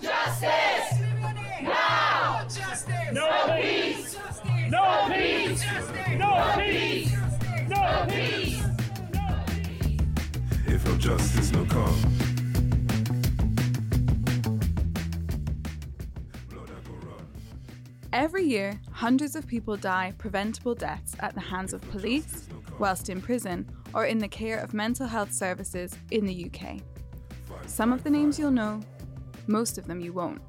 Justice! 0.00 1.00
Now! 1.62 2.46
No 3.12 3.56
peace! 3.60 4.16
No 4.70 5.08
peace! 5.08 5.64
No 6.16 6.54
peace! 6.56 7.12
No 7.68 8.06
peace! 8.08 8.62
If 10.66 10.86
no 10.86 10.96
justice, 10.96 11.52
no 11.52 11.64
calm. 11.66 12.00
Blood 16.48 16.70
I 16.70 16.88
go 16.88 16.94
run. 17.02 17.26
Every 18.14 18.44
year, 18.44 18.80
hundreds 18.92 19.36
of 19.36 19.46
people 19.46 19.76
die 19.76 20.14
preventable 20.16 20.74
deaths 20.74 21.14
at 21.20 21.34
the 21.34 21.40
hands 21.40 21.74
of 21.74 21.82
police, 21.90 22.48
whilst 22.78 23.10
in 23.10 23.20
prison, 23.20 23.68
or 23.92 24.06
in 24.06 24.18
the 24.18 24.28
care 24.28 24.60
of 24.60 24.72
mental 24.72 25.06
health 25.06 25.34
services 25.34 25.94
in 26.10 26.24
the 26.24 26.50
UK. 26.50 26.80
Some 27.66 27.92
of 27.92 28.02
the 28.02 28.10
names 28.10 28.38
you'll 28.38 28.50
know, 28.50 28.80
most 29.46 29.78
of 29.78 29.86
them 29.86 30.00
you 30.00 30.12
won't. 30.12 30.40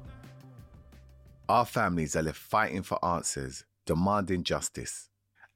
Our 1.48 1.64
families 1.64 2.16
are 2.16 2.22
left 2.22 2.38
fighting 2.38 2.82
for 2.82 3.04
answers, 3.04 3.64
demanding 3.84 4.44
justice, 4.44 5.08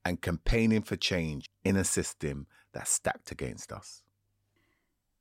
and 0.04 0.20
campaigning 0.20 0.82
for 0.82 0.96
change 0.96 1.46
in 1.64 1.76
a 1.76 1.84
system 1.84 2.46
that's 2.72 2.90
stacked 2.90 3.30
against 3.30 3.72
us. 3.72 4.02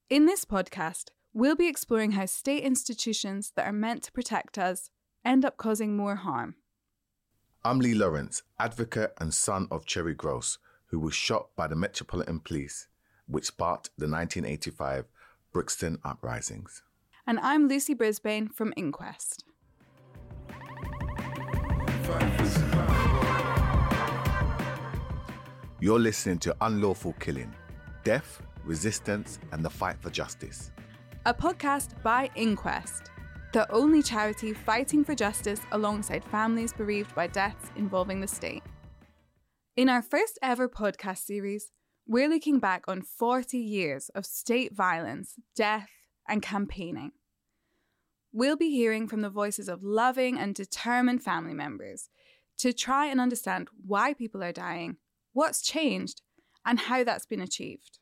In 0.09 0.25
this 0.25 0.45
podcast, 0.45 1.09
we'll 1.33 1.55
be 1.55 1.67
exploring 1.67 2.11
how 2.11 2.25
state 2.25 2.63
institutions 2.63 3.53
that 3.55 3.65
are 3.65 3.73
meant 3.73 4.03
to 4.03 4.11
protect 4.11 4.57
us 4.57 4.91
end 5.23 5.43
up 5.43 5.57
causing 5.57 5.97
more 5.97 6.15
harm. 6.17 6.55
I'm 7.63 7.79
Lee 7.79 7.95
Lawrence, 7.95 8.43
advocate 8.59 9.13
and 9.19 9.33
son 9.33 9.67
of 9.71 9.85
Cherry 9.87 10.13
Groce, 10.13 10.59
who 10.87 10.99
was 10.99 11.15
shot 11.15 11.47
by 11.55 11.67
the 11.67 11.75
Metropolitan 11.75 12.39
Police, 12.39 12.87
which 13.27 13.45
sparked 13.45 13.89
the 13.97 14.07
1985 14.07 15.05
Brixton 15.51 15.97
uprisings. 16.03 16.83
And 17.27 17.39
I'm 17.41 17.67
Lucy 17.67 17.95
Brisbane 17.95 18.49
from 18.49 18.71
Inquest. 18.77 19.45
Fight 22.03 22.31
for 22.37 22.45
survival. 22.45 23.25
You're 25.79 25.99
listening 25.99 26.37
to 26.39 26.55
Unlawful 26.61 27.13
Killing, 27.19 27.51
Death, 28.03 28.41
Resistance, 28.63 29.39
and 29.51 29.65
the 29.65 29.69
Fight 29.71 29.97
for 29.99 30.11
Justice. 30.11 30.71
a 31.25 31.33
podcast 31.33 31.99
by 32.03 32.29
Inquest, 32.35 33.09
the 33.53 33.71
only 33.71 34.03
charity 34.03 34.53
fighting 34.53 35.03
for 35.03 35.15
justice 35.15 35.61
alongside 35.71 36.23
families 36.23 36.73
bereaved 36.73 37.15
by 37.15 37.25
deaths 37.25 37.71
involving 37.75 38.21
the 38.21 38.27
state. 38.27 38.61
In 39.75 39.89
our 39.89 40.03
first 40.03 40.37
ever 40.43 40.69
podcast 40.69 41.25
series, 41.25 41.71
we're 42.07 42.29
looking 42.29 42.59
back 42.59 42.83
on 42.87 43.01
40 43.01 43.57
years 43.57 44.09
of 44.09 44.27
state 44.27 44.75
violence, 44.75 45.33
death, 45.55 45.89
and 46.27 46.41
campaigning. 46.41 47.11
We'll 48.31 48.57
be 48.57 48.69
hearing 48.69 49.07
from 49.07 49.21
the 49.21 49.29
voices 49.29 49.69
of 49.69 49.83
loving 49.83 50.37
and 50.37 50.53
determined 50.53 51.23
family 51.23 51.53
members 51.53 52.09
to 52.57 52.73
try 52.73 53.07
and 53.07 53.19
understand 53.21 53.69
why 53.85 54.13
people 54.13 54.43
are 54.43 54.51
dying, 54.51 54.97
what's 55.33 55.61
changed, 55.61 56.21
and 56.65 56.79
how 56.79 57.03
that's 57.03 57.25
been 57.25 57.41
achieved. 57.41 57.99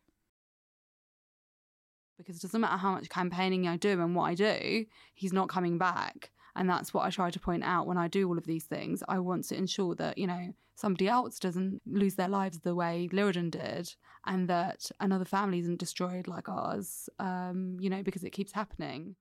because 2.17 2.37
it 2.37 2.41
doesn't 2.41 2.61
matter 2.61 2.77
how 2.77 2.91
much 2.91 3.09
campaigning 3.09 3.67
I 3.67 3.77
do 3.77 4.01
and 4.01 4.15
what 4.15 4.29
I 4.29 4.35
do, 4.35 4.85
he's 5.13 5.33
not 5.33 5.49
coming 5.49 5.77
back. 5.77 6.31
And 6.55 6.69
that's 6.69 6.93
what 6.93 7.05
I 7.05 7.09
try 7.09 7.31
to 7.31 7.39
point 7.39 7.63
out 7.63 7.87
when 7.87 7.97
I 7.97 8.07
do 8.07 8.27
all 8.27 8.37
of 8.37 8.45
these 8.45 8.65
things. 8.65 9.03
I 9.07 9.19
want 9.19 9.45
to 9.45 9.57
ensure 9.57 9.95
that, 9.95 10.17
you 10.17 10.27
know, 10.27 10.53
somebody 10.75 11.07
else 11.07 11.39
doesn't 11.39 11.81
lose 11.85 12.15
their 12.15 12.27
lives 12.27 12.59
the 12.59 12.75
way 12.75 13.09
Luridan 13.11 13.49
did 13.49 13.93
and 14.25 14.47
that 14.49 14.91
another 14.99 15.25
family 15.25 15.59
isn't 15.59 15.79
destroyed 15.79 16.27
like 16.27 16.47
ours, 16.47 17.09
um, 17.19 17.77
you 17.79 17.89
know, 17.89 18.03
because 18.03 18.23
it 18.23 18.31
keeps 18.31 18.53
happening. 18.53 19.15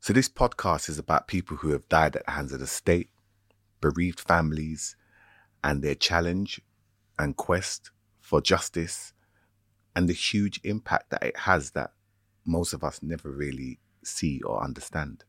So, 0.00 0.12
this 0.12 0.28
podcast 0.28 0.88
is 0.88 0.98
about 0.98 1.28
people 1.28 1.58
who 1.58 1.70
have 1.70 1.88
died 1.88 2.16
at 2.16 2.24
the 2.24 2.32
hands 2.32 2.52
of 2.52 2.60
the 2.60 2.66
state, 2.66 3.10
bereaved 3.80 4.18
families, 4.18 4.96
and 5.62 5.82
their 5.82 5.94
challenge 5.94 6.60
and 7.18 7.36
quest 7.36 7.90
for 8.18 8.40
justice, 8.40 9.12
and 9.94 10.08
the 10.08 10.14
huge 10.14 10.58
impact 10.64 11.10
that 11.10 11.22
it 11.22 11.36
has 11.36 11.72
that 11.72 11.92
most 12.46 12.72
of 12.72 12.82
us 12.82 13.02
never 13.02 13.30
really 13.30 13.78
see 14.04 14.40
or 14.42 14.62
understand. 14.62 15.24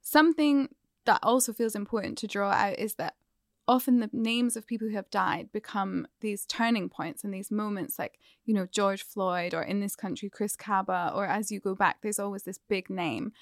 Something 0.00 0.70
that 1.06 1.20
also 1.22 1.52
feels 1.52 1.74
important 1.74 2.18
to 2.18 2.26
draw 2.26 2.50
out 2.50 2.78
is 2.78 2.94
that 2.94 3.14
often 3.66 4.00
the 4.00 4.10
names 4.12 4.56
of 4.56 4.66
people 4.66 4.88
who 4.88 4.96
have 4.96 5.10
died 5.10 5.52
become 5.52 6.06
these 6.20 6.44
turning 6.46 6.88
points 6.88 7.22
and 7.22 7.32
these 7.32 7.50
moments 7.50 7.98
like, 7.98 8.18
you 8.44 8.52
know, 8.52 8.66
George 8.66 9.02
Floyd 9.02 9.54
or 9.54 9.62
in 9.62 9.80
this 9.80 9.94
country, 9.94 10.28
Chris 10.28 10.56
Kaba, 10.56 11.12
or 11.14 11.26
as 11.26 11.52
you 11.52 11.60
go 11.60 11.74
back, 11.74 11.98
there's 12.02 12.18
always 12.18 12.42
this 12.42 12.58
big 12.58 12.90
name. 12.90 13.32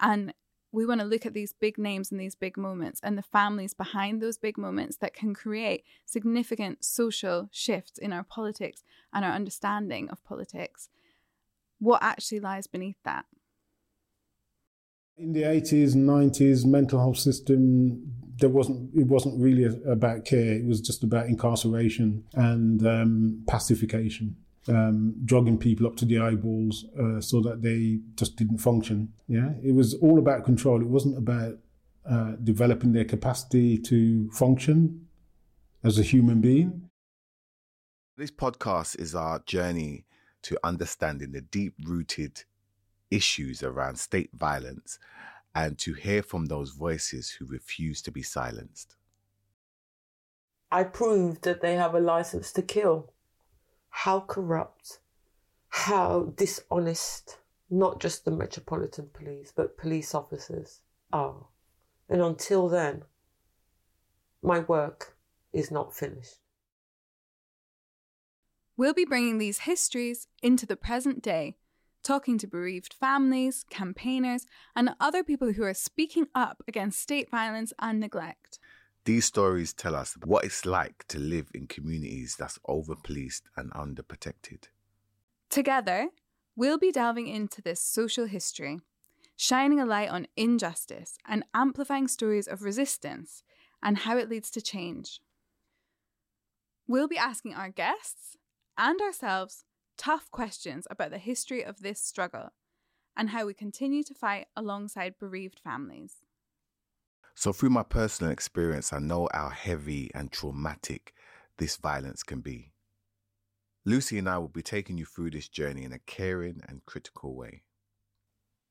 And 0.00 0.34
we 0.72 0.84
want 0.84 1.00
to 1.00 1.06
look 1.06 1.24
at 1.24 1.32
these 1.32 1.52
big 1.52 1.78
names 1.78 2.10
and 2.10 2.20
these 2.20 2.34
big 2.34 2.56
moments 2.56 3.00
and 3.02 3.16
the 3.16 3.22
families 3.22 3.72
behind 3.72 4.20
those 4.20 4.36
big 4.36 4.58
moments 4.58 4.96
that 4.98 5.14
can 5.14 5.32
create 5.32 5.84
significant 6.04 6.84
social 6.84 7.48
shifts 7.52 7.98
in 7.98 8.12
our 8.12 8.24
politics 8.24 8.82
and 9.12 9.24
our 9.24 9.32
understanding 9.32 10.10
of 10.10 10.24
politics. 10.24 10.88
What 11.78 12.02
actually 12.02 12.40
lies 12.40 12.66
beneath 12.66 12.98
that? 13.04 13.24
In 15.18 15.32
the 15.32 15.42
80s 15.42 15.94
and 15.94 16.08
90s, 16.08 16.64
mental 16.64 17.00
health 17.00 17.18
system 17.18 18.18
there 18.38 18.48
wasn't 18.48 18.94
it 18.94 19.06
wasn't 19.06 19.40
really 19.40 19.64
about 19.86 20.24
care. 20.24 20.52
It 20.52 20.64
was 20.64 20.80
just 20.80 21.02
about 21.02 21.26
incarceration 21.26 22.24
and 22.34 22.86
um, 22.86 23.42
pacification, 23.48 24.36
um, 24.68 25.14
drugging 25.24 25.58
people 25.58 25.86
up 25.86 25.96
to 25.96 26.04
the 26.04 26.18
eyeballs 26.20 26.86
uh, 26.98 27.20
so 27.20 27.40
that 27.40 27.62
they 27.62 27.98
just 28.14 28.36
didn't 28.36 28.58
function. 28.58 29.12
Yeah, 29.26 29.50
it 29.62 29.74
was 29.74 29.94
all 29.94 30.18
about 30.18 30.44
control. 30.44 30.80
It 30.80 30.88
wasn't 30.88 31.18
about 31.18 31.54
uh, 32.08 32.32
developing 32.42 32.92
their 32.92 33.04
capacity 33.04 33.76
to 33.78 34.30
function 34.30 35.06
as 35.82 35.98
a 35.98 36.02
human 36.02 36.40
being. 36.40 36.90
This 38.16 38.30
podcast 38.30 38.98
is 38.98 39.14
our 39.14 39.40
journey 39.40 40.04
to 40.42 40.58
understanding 40.62 41.32
the 41.32 41.40
deep 41.40 41.74
rooted 41.84 42.44
issues 43.10 43.62
around 43.62 43.98
state 43.98 44.30
violence 44.34 44.98
and 45.54 45.78
to 45.78 45.94
hear 45.94 46.22
from 46.22 46.46
those 46.46 46.70
voices 46.70 47.30
who 47.30 47.46
refuse 47.46 48.02
to 48.02 48.10
be 48.10 48.22
silenced. 48.22 48.96
I 50.70 50.84
proved 50.84 51.42
that 51.42 51.62
they 51.62 51.74
have 51.76 51.94
a 51.94 52.00
license 52.00 52.52
to 52.52 52.62
kill. 52.62 53.12
How 53.88 54.20
corrupt, 54.20 54.98
how 55.68 56.32
dishonest, 56.36 57.38
not 57.70 58.00
just 58.00 58.24
the 58.24 58.30
Metropolitan 58.30 59.08
Police, 59.12 59.52
but 59.54 59.78
police 59.78 60.14
officers 60.14 60.80
are. 61.12 61.46
And 62.08 62.20
until 62.20 62.68
then, 62.68 63.04
my 64.42 64.60
work 64.60 65.16
is 65.52 65.70
not 65.70 65.94
finished. 65.94 66.38
We'll 68.76 68.94
be 68.94 69.04
bringing 69.04 69.38
these 69.38 69.60
histories 69.60 70.28
into 70.42 70.64
the 70.64 70.76
present 70.76 71.22
day, 71.22 71.56
talking 72.02 72.38
to 72.38 72.46
bereaved 72.46 72.94
families, 72.94 73.64
campaigners, 73.70 74.46
and 74.74 74.90
other 75.00 75.22
people 75.22 75.52
who 75.52 75.62
are 75.62 75.74
speaking 75.74 76.26
up 76.34 76.62
against 76.66 77.00
state 77.00 77.30
violence 77.30 77.72
and 77.78 78.00
neglect. 78.00 78.58
These 79.04 79.24
stories 79.24 79.72
tell 79.72 79.94
us 79.94 80.16
what 80.24 80.44
it's 80.44 80.66
like 80.66 81.06
to 81.08 81.18
live 81.18 81.50
in 81.54 81.66
communities 81.66 82.36
that's 82.38 82.58
over 82.66 82.94
policed 82.94 83.48
and 83.56 83.72
underprotected. 83.72 84.64
Together, 85.48 86.08
we'll 86.56 86.78
be 86.78 86.92
delving 86.92 87.26
into 87.26 87.62
this 87.62 87.80
social 87.80 88.26
history, 88.26 88.80
shining 89.36 89.80
a 89.80 89.86
light 89.86 90.10
on 90.10 90.26
injustice 90.36 91.16
and 91.26 91.44
amplifying 91.54 92.08
stories 92.08 92.46
of 92.46 92.62
resistance 92.62 93.42
and 93.82 93.98
how 93.98 94.18
it 94.18 94.28
leads 94.28 94.50
to 94.50 94.60
change. 94.60 95.20
We'll 96.86 97.08
be 97.08 97.18
asking 97.18 97.54
our 97.54 97.70
guests 97.70 98.36
and 98.76 99.00
ourselves 99.00 99.64
tough 99.98 100.30
questions 100.30 100.86
about 100.88 101.10
the 101.10 101.18
history 101.18 101.62
of 101.62 101.80
this 101.80 102.00
struggle 102.00 102.50
and 103.16 103.30
how 103.30 103.44
we 103.44 103.52
continue 103.52 104.02
to 104.04 104.14
fight 104.14 104.46
alongside 104.56 105.18
bereaved 105.18 105.58
families. 105.58 106.18
So, 107.34 107.52
through 107.52 107.70
my 107.70 107.82
personal 107.82 108.32
experience, 108.32 108.92
I 108.92 109.00
know 109.00 109.28
how 109.34 109.50
heavy 109.50 110.10
and 110.14 110.32
traumatic 110.32 111.12
this 111.58 111.76
violence 111.76 112.22
can 112.22 112.40
be. 112.40 112.72
Lucy 113.84 114.18
and 114.18 114.28
I 114.28 114.38
will 114.38 114.48
be 114.48 114.62
taking 114.62 114.98
you 114.98 115.04
through 115.04 115.30
this 115.30 115.48
journey 115.48 115.84
in 115.84 115.92
a 115.92 115.98
caring 115.98 116.60
and 116.68 116.84
critical 116.84 117.34
way. 117.34 117.62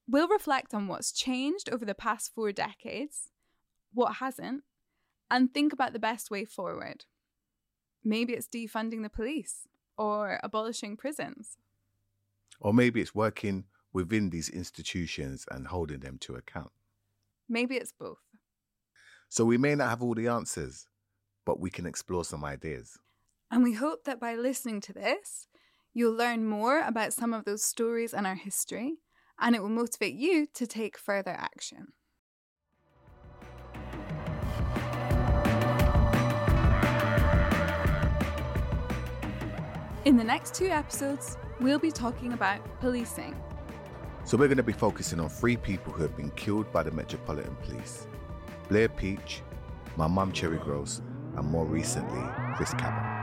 We'll 0.08 0.28
reflect 0.28 0.74
on 0.74 0.88
what's 0.88 1.12
changed 1.12 1.70
over 1.70 1.86
the 1.86 1.96
past 1.96 2.34
four 2.34 2.52
decades, 2.52 3.30
what 3.94 4.16
hasn't, 4.16 4.64
and 5.30 5.54
think 5.54 5.74
about 5.74 5.94
the 5.94 6.00
best 6.00 6.32
way 6.32 6.46
forward. 6.46 7.06
Maybe 8.04 8.34
it's 8.34 8.48
defunding 8.48 9.04
the 9.04 9.10
police 9.10 9.68
or 9.98 10.40
abolishing 10.44 10.98
prisons. 10.98 11.58
Or 12.60 12.74
maybe 12.74 13.02
it's 13.02 13.16
working 13.16 13.66
within 13.94 14.30
these 14.30 14.50
institutions 14.50 15.46
and 15.50 15.68
holding 15.68 16.00
them 16.00 16.18
to 16.20 16.36
account. 16.36 16.72
Maybe 17.50 17.78
it's 17.78 17.94
both. 17.98 18.18
So, 19.30 19.44
we 19.46 19.58
may 19.58 19.76
not 19.76 19.90
have 19.90 20.02
all 20.02 20.16
the 20.16 20.28
answers, 20.28 20.88
but 21.46 21.60
we 21.60 21.70
can 21.70 21.86
explore 21.86 22.24
some 22.24 22.46
ideas. 22.46 22.98
And 23.52 23.64
we 23.64 23.74
hope 23.74 24.04
that 24.06 24.20
by 24.20 24.36
listening 24.36 24.82
to 24.82 24.94
this, 24.94 25.48
you'll 25.94 26.14
learn 26.16 26.46
more 26.46 26.82
about 26.82 27.14
some 27.14 27.34
of 27.34 27.46
those 27.46 27.64
stories 27.64 28.14
and 28.14 28.26
our 28.28 28.36
history 28.36 29.00
and 29.40 29.56
it 29.56 29.62
will 29.62 29.70
motivate 29.70 30.16
you 30.16 30.48
to 30.54 30.68
take 30.68 30.98
further 30.98 31.32
action. 31.32 31.94
In 40.08 40.16
the 40.16 40.24
next 40.24 40.54
two 40.54 40.68
episodes, 40.68 41.36
we'll 41.60 41.80
be 41.80 41.92
talking 41.92 42.32
about 42.32 42.62
policing. 42.80 43.36
So 44.24 44.38
we're 44.38 44.48
going 44.48 44.56
to 44.56 44.64
be 44.64 44.72
focusing 44.72 45.20
on 45.20 45.28
three 45.28 45.58
people 45.58 45.92
who 45.92 46.02
have 46.02 46.16
been 46.16 46.30
killed 46.32 46.72
by 46.72 46.84
the 46.84 46.92
Metropolitan 46.92 47.58
Police 47.58 48.08
Blair 48.70 48.88
Peach, 48.88 49.42
my 49.98 50.08
mum 50.08 50.32
Cherry 50.32 50.60
Groce, 50.60 51.02
and 51.36 51.46
more 51.46 51.66
recently, 51.66 52.24
Chris 52.56 52.72
Kaba. 52.72 53.17